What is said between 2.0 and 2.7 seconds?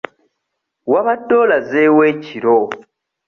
ekiro?